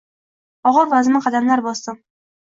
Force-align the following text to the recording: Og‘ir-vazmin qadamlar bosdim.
Og‘ir-vazmin 0.69 1.21
qadamlar 1.25 1.63
bosdim. 1.67 1.99